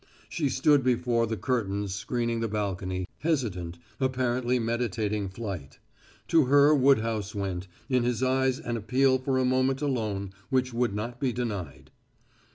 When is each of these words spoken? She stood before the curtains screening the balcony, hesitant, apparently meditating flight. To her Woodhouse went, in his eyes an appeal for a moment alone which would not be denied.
She 0.29 0.49
stood 0.49 0.83
before 0.83 1.27
the 1.27 1.37
curtains 1.37 1.93
screening 1.93 2.39
the 2.39 2.47
balcony, 2.47 3.07
hesitant, 3.19 3.77
apparently 3.99 4.57
meditating 4.57 5.29
flight. 5.29 5.77
To 6.29 6.45
her 6.45 6.73
Woodhouse 6.73 7.35
went, 7.35 7.67
in 7.87 8.01
his 8.01 8.23
eyes 8.23 8.57
an 8.57 8.77
appeal 8.77 9.19
for 9.19 9.37
a 9.37 9.45
moment 9.45 9.79
alone 9.79 10.31
which 10.49 10.73
would 10.73 10.95
not 10.95 11.19
be 11.19 11.31
denied. 11.31 11.91